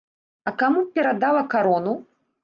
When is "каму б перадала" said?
0.61-1.43